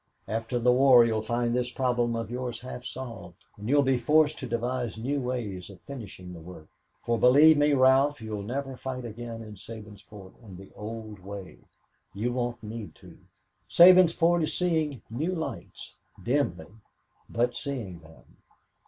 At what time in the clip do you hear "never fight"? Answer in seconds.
8.41-9.05